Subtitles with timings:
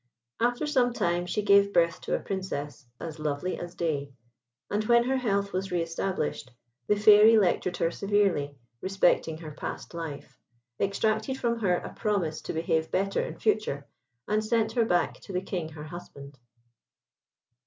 [0.39, 4.11] After some time, she gave birth to a Princess, as lovely as day;
[4.67, 6.49] and when her health was re established,
[6.87, 10.39] the Fairy lectured her severely respecting her past life,
[10.79, 13.85] exacted from her a promise to behave better in future,
[14.27, 16.39] and sent her back to the King her husband.